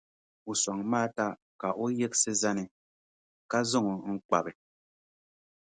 O 0.49 0.51
sɔŋ 0.61 0.77
Maata 0.91 1.25
ka 1.59 1.67
o 1.83 1.85
yiɣisi 1.97 2.31
zani, 2.41 2.63
ka 3.51 3.57
zaŋ 3.69 3.85
o 4.07 4.09
n-kpabi. 4.15 4.51